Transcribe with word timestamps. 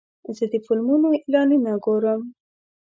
زه 0.37 0.45
د 0.51 0.53
فلمونو 0.65 1.07
اعلانونه 1.19 1.71
ګورم. 1.85 2.21